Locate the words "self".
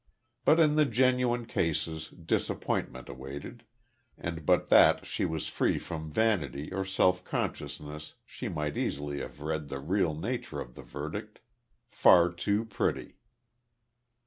6.83-7.23